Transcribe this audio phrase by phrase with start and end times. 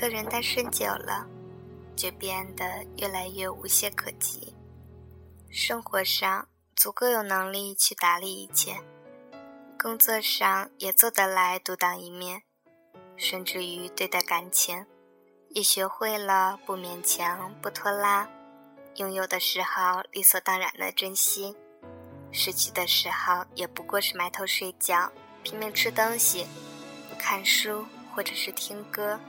[0.00, 1.26] 一个人单身久了，
[1.94, 2.64] 就变得
[2.96, 4.56] 越来越无懈可击。
[5.50, 8.80] 生活上足够有能力去打理一切，
[9.78, 12.44] 工作上也做得来独当一面，
[13.14, 14.86] 甚至于对待感情，
[15.50, 18.26] 也学会了不勉强、不拖拉。
[18.96, 21.54] 拥有的时候理所当然的珍惜，
[22.32, 25.12] 失去的时候也不过是埋头睡觉，
[25.42, 26.46] 拼命吃东西、
[27.18, 29.20] 看书或者是听歌。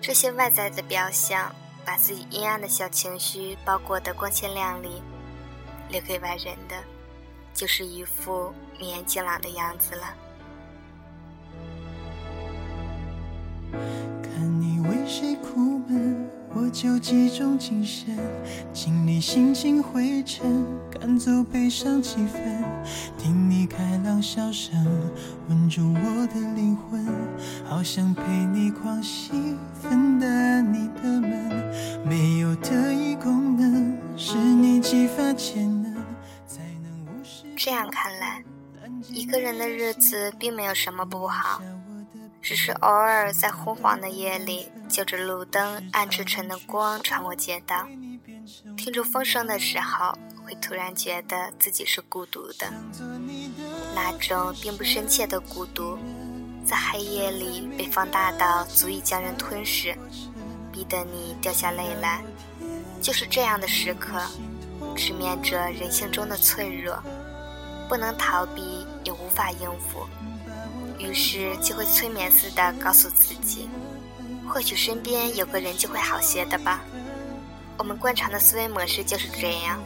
[0.00, 5.02] 这些外在的表象，把自己阴暗的小情绪包裹得光鲜亮丽，
[5.90, 6.82] 留给外人的，
[7.52, 10.14] 就是一副明艳净朗的样子了。
[14.80, 18.16] 为谁苦闷，我就集中精神，
[18.72, 22.64] 清理心情灰尘，赶走悲伤气氛，
[23.16, 24.74] 听你开朗笑声，
[25.48, 27.04] 温住我的灵魂，
[27.64, 31.50] 好想陪你狂喜，分担你的闷，
[32.06, 35.94] 没有特异功能，是你激发潜能，
[36.46, 37.44] 才能无视。
[37.56, 38.42] 这样看来，
[39.08, 41.60] 一个人的日子并没有什么不好。
[42.48, 47.86] 只是偶尔在昏黄的夜里，就着路灯暗沉沉的光穿过街道，
[48.74, 52.72] 听着风声的时候，会突然觉得自己是孤独的。
[53.94, 55.98] 那种并不深切的孤独，
[56.64, 59.94] 在黑夜里被放大到足以将人吞噬，
[60.72, 62.22] 逼得你掉下泪来。
[63.02, 64.22] 就是这样的时刻，
[64.96, 66.98] 直面着人性中的脆弱，
[67.90, 70.06] 不能逃避，也无法应付。
[70.98, 73.68] 于是就会催眠似的告诉自己，
[74.48, 76.80] 或许身边有个人就会好些的吧。
[77.76, 79.78] 我们惯常的思维模式就是这样，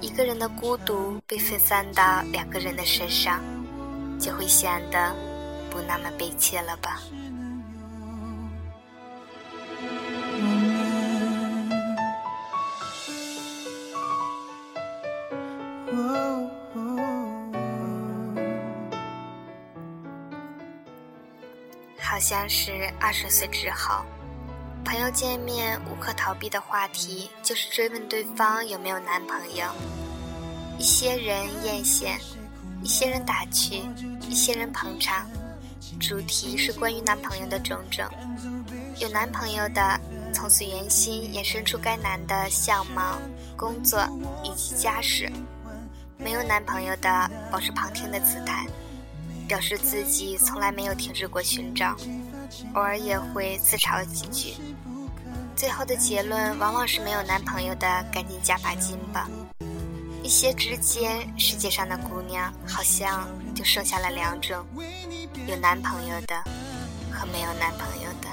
[0.00, 3.40] 一个人的孤独被分散到两个人的身上，
[4.18, 5.14] 就会显得
[5.70, 7.00] 不那么悲切了吧。
[22.14, 24.04] 好像是二十岁之后，
[24.84, 29.66] 朋友见面无可逃避的话题就是追问对方有没有男朋友。
[30.78, 32.16] 一些人艳羡，
[32.84, 33.82] 一些人打趣，
[34.30, 35.28] 一些人捧场。
[35.98, 38.06] 主题是关于男朋友的种种。
[39.00, 40.00] 有男朋友的，
[40.32, 43.18] 从此原心延伸出该男的相貌、
[43.56, 44.08] 工作
[44.44, 45.28] 以及家世；
[46.16, 48.64] 没有男朋友的，保持旁听的姿态。
[49.46, 51.96] 表示自己从来没有停止过寻找，
[52.74, 54.54] 偶尔也会自嘲几句。
[55.56, 59.28] 最后的结论往往是没有男朋友的，赶紧加把劲吧。
[60.22, 64.64] 一些之间，世界上的姑娘好像就剩下了两种：
[65.46, 66.34] 有男朋友的
[67.12, 68.28] 和没有男朋友的。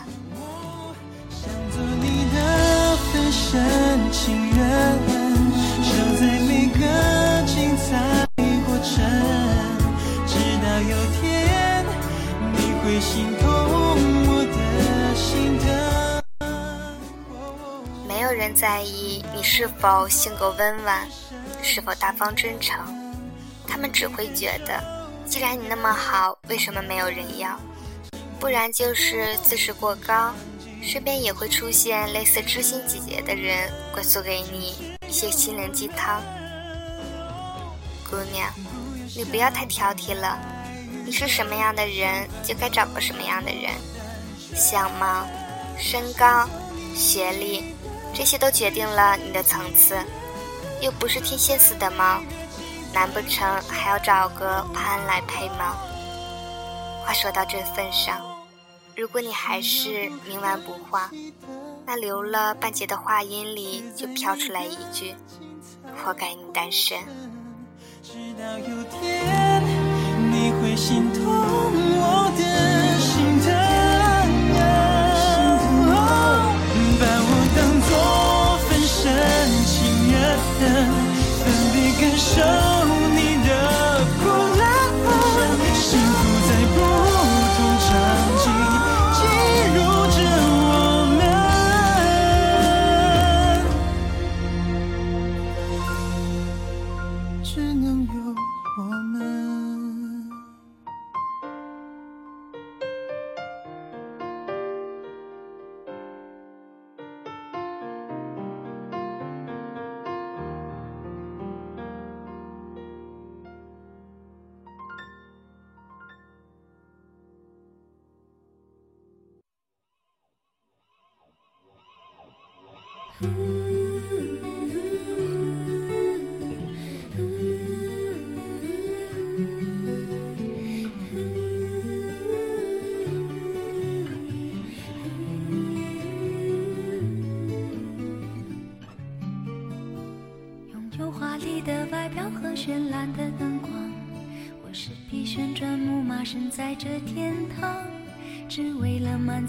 [18.07, 21.07] 没有人在意你是否性格温婉，
[21.61, 22.77] 是否大方真诚，
[23.67, 24.81] 他们只会觉得，
[25.25, 27.59] 既然你那么好，为什么没有人要？
[28.39, 30.33] 不然就是自视过高，
[30.81, 36.21] 身边也会出现类似知心姐姐的人，灌输给你一些心灵鸡汤。
[38.09, 38.49] 姑娘，
[39.15, 40.37] 你不要太挑剔了。
[41.11, 43.71] 是什么样的人，就该找个什么样的人。
[44.55, 45.27] 相貌、
[45.77, 46.47] 身高、
[46.95, 47.63] 学历，
[48.13, 49.97] 这些都决定了你的层次。
[50.81, 52.21] 又不是天蝎似的猫，
[52.93, 55.77] 难不成还要找个潘来配吗？
[57.05, 58.19] 话说到这份上，
[58.95, 61.11] 如果你还是冥顽不化，
[61.85, 65.15] 那留了半截的话音里就飘出来一句
[65.97, 66.97] ：“活该你单身。”
[68.03, 69.60] 直到有天。
[70.61, 72.41] 会心痛我的
[72.99, 73.11] 心
[73.41, 73.49] 疼，
[76.99, 77.59] 把我当
[77.89, 77.91] 作
[78.69, 78.99] 分身
[79.65, 79.73] 情
[80.13, 80.15] 人，
[81.39, 81.43] 分
[81.73, 82.31] 别感受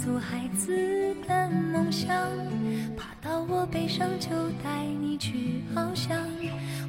[0.03, 2.11] 足孩子的梦想。
[2.97, 4.29] 爬到我背上就
[4.61, 6.19] 带你去翱翔，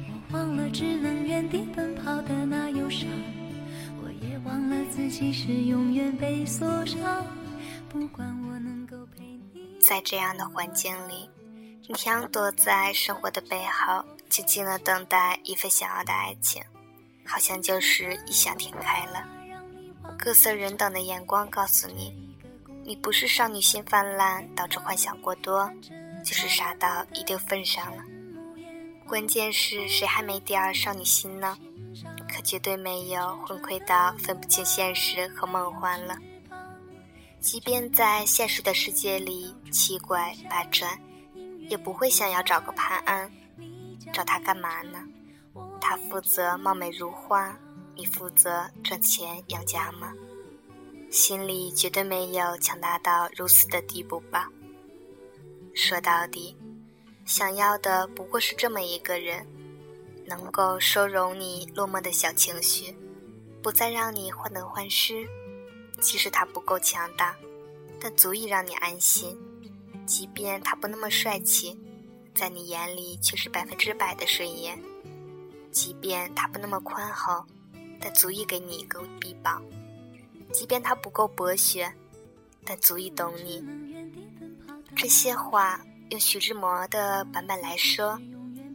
[0.08, 3.08] 我忘了只能原地奔跑的那忧伤，
[4.02, 7.24] 我也忘了自己是永远被锁上。
[7.88, 9.22] 不管我能够陪
[9.52, 11.30] 你，在这样的环境里，
[11.86, 16.60] 你想躲在生活的背后，静静的等待一份想要的爱情，
[17.24, 19.24] 好像就是异想天开了。
[20.18, 22.23] 各色人等的眼光告诉你，
[22.86, 25.70] 你不是少女心泛滥导致幻想过多，
[26.22, 28.02] 就是傻到一定份上了。
[29.08, 31.56] 关键是谁还没点儿少女心呢？
[32.28, 36.16] 可绝对没有昏聩到分不清现实和梦幻了。
[37.40, 40.98] 即便在现实的世界里七拐八转，
[41.70, 43.30] 也不会想要找个潘安。
[44.12, 44.98] 找他干嘛呢？
[45.80, 47.56] 他负责貌美如花，
[47.94, 50.12] 你负责赚钱养家吗？
[51.14, 54.50] 心里绝对没有强大到如此的地步吧。
[55.72, 56.56] 说到底，
[57.24, 59.46] 想要的不过是这么一个人，
[60.26, 62.92] 能够收容你落寞的小情绪，
[63.62, 65.24] 不再让你患得患失。
[66.00, 67.36] 即使他不够强大，
[68.00, 69.36] 但足以让你安心；
[70.04, 71.78] 即便他不那么帅气，
[72.34, 74.76] 在你眼里却是百分之百的顺眼；
[75.70, 77.44] 即便他不那么宽厚，
[78.00, 79.62] 但足以给你一个臂膀；
[80.54, 81.92] 即便他不够博学，
[82.64, 83.60] 但足以懂你。
[84.94, 85.80] 这些话
[86.10, 88.16] 用徐志摩的版本来说，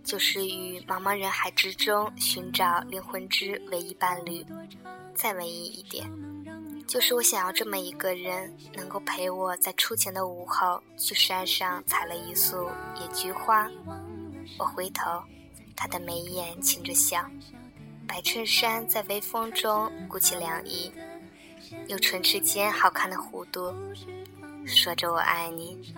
[0.03, 4.45] 就是于茫茫人海之中寻找灵魂之唯一伴侣。
[5.15, 6.05] 再文艺一点。
[6.85, 12.67] 就是我想要这么一个人，能够陪我在初晴的午后去山上采了一束
[12.99, 13.69] 野菊花。
[14.57, 15.23] 我回头，
[15.75, 17.23] 他的眉眼噙着笑，
[18.07, 20.91] 白衬衫在微风中鼓起凉意，
[21.87, 23.73] 有唇齿间好看的弧度，
[24.65, 25.93] 说着我爱你。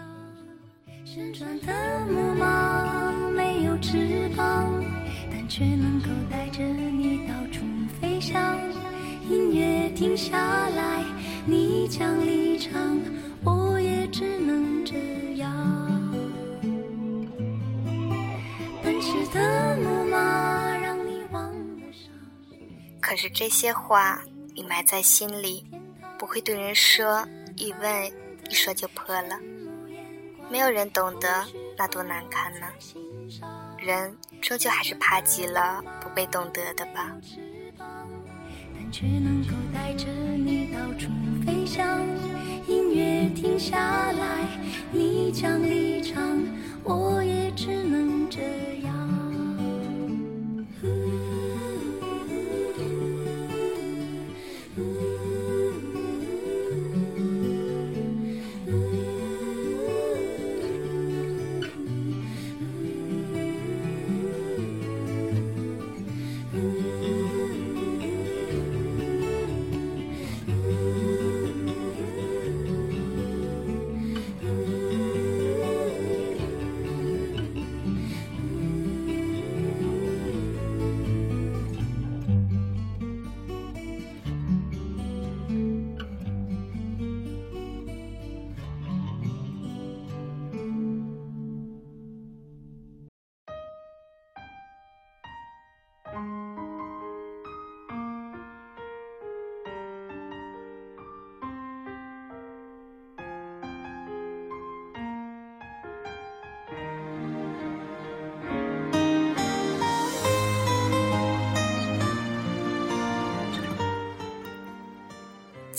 [1.04, 4.72] 旋转的木马没有翅膀，
[5.30, 7.66] 但却能够带着你到处
[8.00, 8.58] 飞翔。
[9.30, 10.38] 音乐停下
[10.70, 11.04] 来，
[11.46, 13.00] 你将离场，
[13.44, 14.96] 我也只能这
[15.38, 15.52] 样。
[18.84, 22.12] 奔驰的木马让你忘了伤。
[23.00, 24.22] 可是这些话
[24.62, 25.66] 你埋在心里，
[26.20, 27.28] 不会对人说，
[27.58, 28.12] 一问
[28.48, 29.40] 一说就破了。
[30.52, 32.68] 没有人懂得，那多难堪呢？
[33.80, 37.12] 人终究还是怕极了不被懂得的吧。
[38.92, 41.08] 却能够带着你到处
[41.44, 42.00] 飞翔。
[42.68, 44.48] 音乐停下来，
[44.92, 46.21] 你将离场，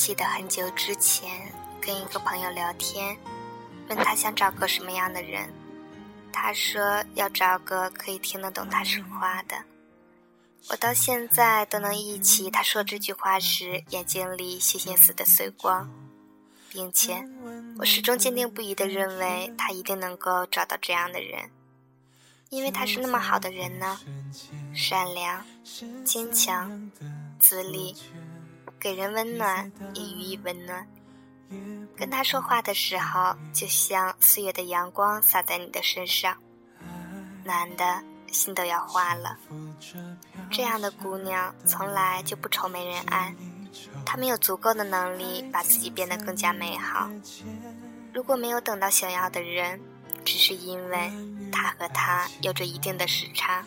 [0.04, 1.30] 记得很久之前
[1.80, 3.16] 跟一个朋友聊天，
[3.88, 5.48] 问他想找个什么样的人，
[6.32, 9.54] 他说要找个可以听得懂他说话的。
[10.70, 15.88] 我到现在都能忆起他说这句话时眼睛里星星似的碎光，
[16.68, 17.24] 并且
[17.78, 21.48] 我始终坚定不移地认为他一定能够找到这样的人，
[22.48, 24.00] 因为他是那么好的人呢，
[24.74, 25.44] 善良、
[26.04, 26.90] 坚强、
[27.38, 27.94] 自立。
[28.82, 30.84] 给人温暖，也予以温暖，
[31.96, 36.36] 跟他说话的时候，就像四月的阳光洒在你的身上，
[37.44, 39.38] 暖的心都要化了。
[40.50, 43.32] 这样的姑娘从来就不愁没人爱，
[44.04, 47.08] 她们有足够的能力把自己变得更加美好。
[48.12, 49.80] 如果没有等到想要的人，
[50.24, 51.12] 只是因为
[51.52, 53.64] 他和他有着一定的时差。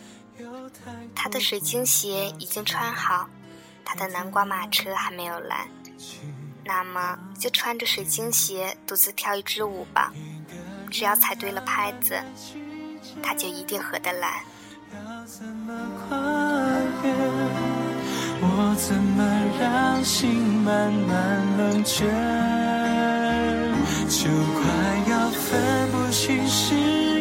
[1.14, 3.26] 他的水晶鞋已经穿好，
[3.86, 5.68] 他的南瓜马车还没有来，
[6.64, 10.12] 那么就穿着水晶鞋独自跳一支舞吧。
[10.90, 12.20] 只要踩对了拍子，
[13.22, 14.42] 他就一定合得来。
[18.38, 19.24] 我怎么
[19.58, 20.28] 让心
[20.62, 22.04] 慢慢冷却？
[24.08, 24.62] 就快
[25.10, 26.74] 要分不清是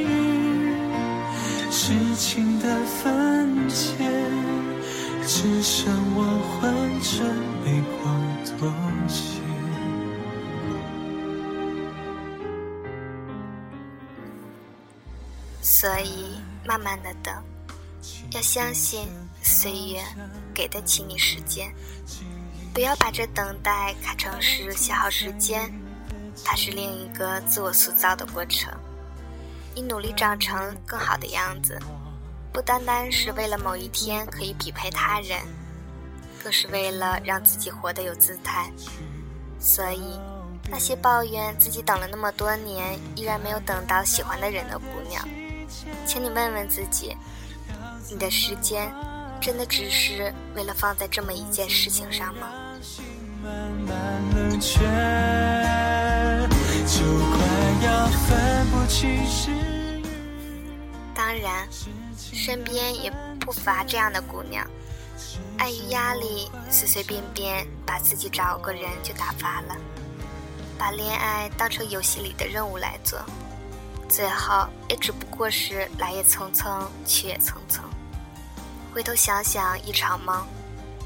[0.04, 0.76] 雨
[1.72, 2.45] 是情
[5.48, 6.24] 只剩我
[6.60, 7.24] 浑身
[7.64, 8.68] 泪光妥
[9.08, 9.40] 协。
[15.62, 17.32] 所以，慢慢的等，
[18.32, 19.08] 要相信
[19.44, 20.04] 岁月
[20.52, 21.72] 给得起你时间，
[22.74, 25.72] 不要把这等待看成是消耗时间。
[26.44, 28.74] 它是另一个自我塑造的过程，
[29.75, 31.80] 你努力长成更好的样子，
[32.56, 35.42] 不单单是为了某一天可以匹配他人，
[36.42, 38.72] 更是为了让自己活得有姿态。
[39.60, 40.18] 所以，
[40.70, 45.28] 那些抱怨自己等了那么多年依然没有等到喜欢的人的姑娘，
[46.06, 47.18] 请你问问自己，
[48.10, 48.90] 你的时间
[49.42, 52.54] 真的只是为了放在这么一件事情上吗？
[61.14, 61.68] 当然，
[62.46, 64.64] 身边也不乏这样的姑娘，
[65.58, 69.75] 碍于压力，随随便便把自己找个人就打发了，
[70.78, 73.20] 把恋爱当成游戏里的任务来做，
[74.08, 77.80] 最后也只不过是来也匆匆，去也匆匆。
[78.94, 80.46] 回头想想一场梦，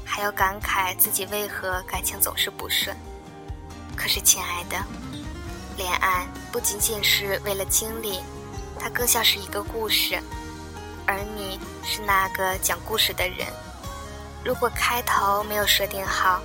[0.04, 2.94] 还要感慨自己为何感情总是不顺。
[3.96, 4.76] 可是，亲爱的。
[5.78, 8.20] 恋爱不仅仅是为了经历，
[8.78, 10.20] 它更像是一个故事，
[11.10, 13.48] 而你是那个讲故事的人。
[14.44, 16.40] 如果开头没有设定好，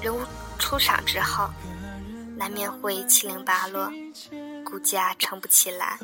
[0.00, 0.20] 人物
[0.58, 1.50] 出场之后，
[2.34, 3.92] 难免会七零八落，
[4.64, 5.98] 骨架撑不起来，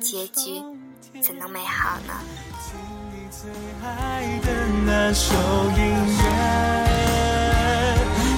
[0.00, 0.62] 结局
[1.22, 2.14] 怎能美好呢？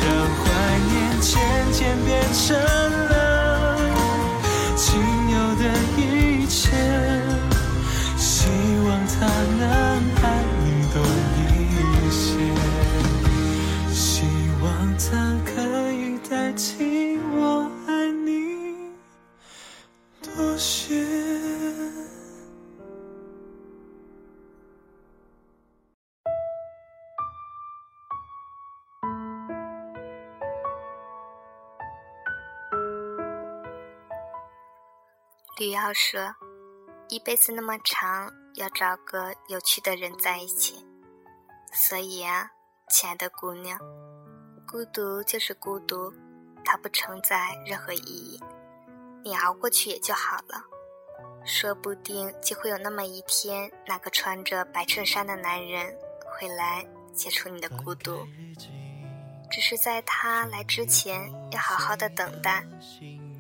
[0.02, 0.44] 让怀
[0.90, 2.83] 念渐渐变成
[35.54, 35.58] 了。
[35.58, 36.34] 吕瑶说
[37.08, 40.84] ：“一辈子那么长，要找个有趣的人在一起。
[41.72, 42.50] 所以啊，
[42.88, 43.78] 亲爱的姑娘，
[44.66, 46.12] 孤独就是孤独，
[46.64, 48.40] 它不承载任何意义。
[49.24, 50.64] 你熬过去也就好了。
[51.44, 55.94] 说不定就会有那么一天，那个穿着白衬衫的男人
[56.26, 58.26] 会来解除你的孤独。
[59.50, 62.64] 只是在他来之前，要好好的等待。”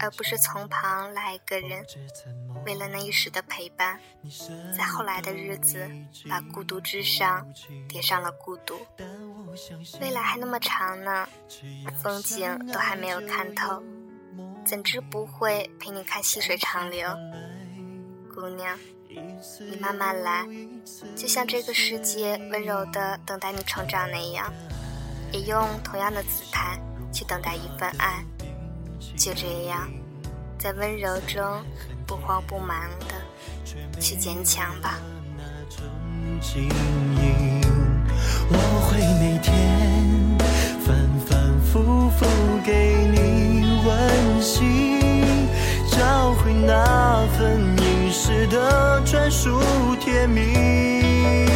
[0.04, 1.82] 而不是从旁来一个人，
[2.66, 3.98] 为了那一时的陪伴，
[4.76, 5.90] 在后来的日子
[6.28, 7.46] 把孤独之上
[7.88, 8.78] 叠上了孤独。
[10.02, 11.26] 未来还那么长呢，
[12.02, 13.82] 风景都还没有看透，
[14.62, 17.08] 怎知不会陪你看细水长流？
[18.34, 20.46] 姑娘，你慢慢来，
[21.16, 24.52] 就像这个世界温柔的等待你成长那样，
[25.32, 26.78] 也用同样的姿态
[27.10, 28.22] 去等待一份爱。
[29.16, 29.88] 就这样，
[30.58, 31.42] 在温柔中
[32.06, 33.14] 不慌不忙的
[34.00, 34.98] 去坚强吧。
[38.50, 38.56] 我
[38.86, 39.52] 会每天
[40.84, 40.94] 反
[41.26, 42.26] 反复复
[42.64, 45.00] 给你温馨，
[45.90, 49.60] 找回那份遗失的专属
[50.00, 51.48] 甜蜜。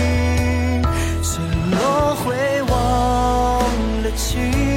[1.23, 2.73] 怎么会忘
[4.03, 4.68] 了情？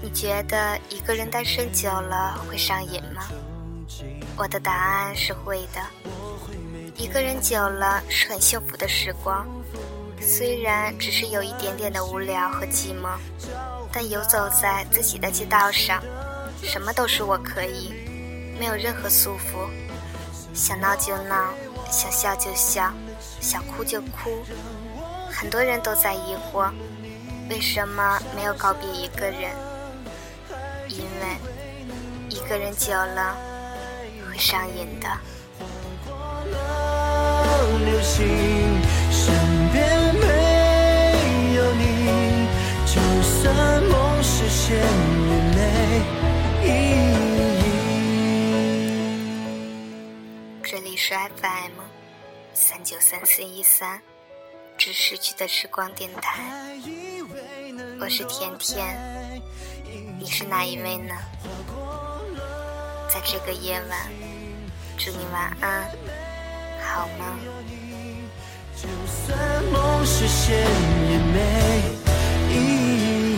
[0.00, 3.24] 你觉得一个人单身久了会上瘾吗？”
[4.36, 5.80] 我的答案是会的。
[6.94, 9.46] 一个人久了是很幸福的时光，
[10.20, 13.16] 虽然只是有一点点的无聊和寂寞，
[13.92, 16.02] 但游走在自己的街道上，
[16.62, 17.92] 什么都是我可以，
[18.58, 19.68] 没有任何束缚，
[20.54, 21.52] 想闹就闹，
[21.90, 22.92] 想笑就笑，
[23.40, 24.44] 想哭就哭。
[25.30, 26.70] 很多人都在疑惑，
[27.48, 29.50] 为什么没有告别一个人？
[30.88, 31.36] 因为
[32.30, 33.36] 一个人久了
[34.28, 35.08] 会上瘾的。
[50.62, 51.72] 这里是 FM
[52.54, 54.00] 三九三四一三。
[54.78, 56.40] 只失去的时光电台，
[58.00, 58.96] 我是甜甜，
[60.20, 61.14] 你是哪一位呢？
[63.08, 64.10] 在这个夜晚，
[64.96, 65.84] 祝你晚安，
[66.82, 67.38] 好吗？
[68.74, 69.38] 就算
[69.72, 71.82] 梦实现也没
[72.50, 72.54] 意
[73.36, 73.37] 义。